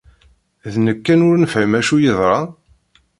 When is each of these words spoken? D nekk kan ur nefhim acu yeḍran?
D 0.71 0.75
nekk 0.85 0.99
kan 1.05 1.25
ur 1.29 1.35
nefhim 1.37 1.71
acu 1.79 1.97
yeḍran? 2.03 2.47